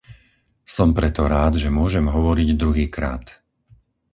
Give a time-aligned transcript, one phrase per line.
[0.75, 3.25] Som preto rád, že môžem hovoriť druhýkrát.